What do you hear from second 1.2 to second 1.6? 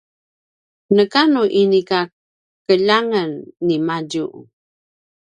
nu